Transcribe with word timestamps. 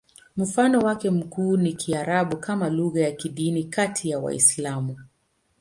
Mfano 0.37 0.79
wake 0.79 1.09
mkuu 1.09 1.57
ni 1.57 1.73
Kiarabu 1.73 2.37
kama 2.37 2.69
lugha 2.69 3.01
ya 3.01 3.11
kidini 3.11 3.63
kati 3.63 4.09
ya 4.09 4.19
Waislamu. 4.19 4.97